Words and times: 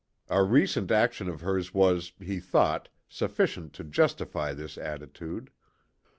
A 0.31 0.41
recent 0.41 0.89
action 0.89 1.29
of 1.29 1.41
hers 1.41 1.75
was, 1.75 2.11
he 2.19 2.39
thought, 2.39 2.89
sufficient 3.07 3.73
to 3.73 3.83
justify 3.83 4.51
this 4.51 4.75
attitude. 4.79 5.51